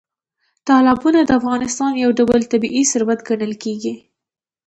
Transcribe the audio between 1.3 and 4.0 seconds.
افغانستان یو ډول طبیعي ثروت ګڼل کېږي.